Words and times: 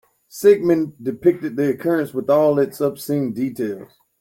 Sigmund 0.29 0.93
depicted 0.99 1.55
the 1.55 1.69
occurrence 1.69 2.11
with 2.11 2.27
all 2.27 2.57
its 2.57 2.81
obscene 2.81 3.33
details. 3.33 3.99